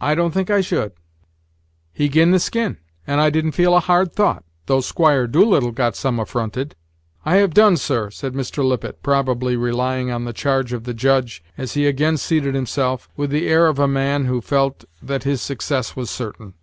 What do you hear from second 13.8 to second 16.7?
a main who felt that his success was certain.